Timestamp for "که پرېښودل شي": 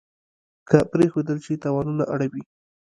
0.69-1.55